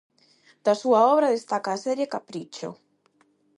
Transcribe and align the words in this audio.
Da 0.65 0.73
súa 0.81 1.01
obra 1.13 1.33
destaca 1.35 1.69
a 1.73 1.81
serie 1.85 2.11
Capricho. 2.13 2.69